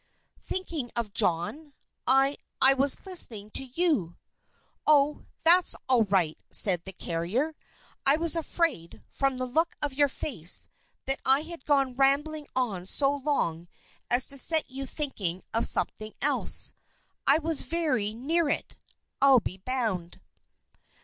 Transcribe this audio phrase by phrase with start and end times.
[0.41, 1.75] "Thinking of, John?
[2.07, 4.17] I I was listening to you."
[4.87, 5.27] "Oh!
[5.43, 7.55] that's all right!" said the carrier.
[8.03, 10.65] "I was afraid, from the look of your face,
[11.05, 13.67] that I had gone rambling on so long
[14.09, 16.73] as to set you thinking of something else.
[17.27, 18.75] I was very near it,
[19.21, 20.19] I'll be bound."